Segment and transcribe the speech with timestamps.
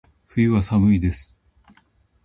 [0.29, 1.35] 冬は、寒いです。